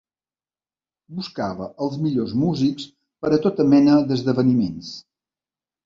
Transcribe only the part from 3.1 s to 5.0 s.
per a tota mena d'esdeveniments.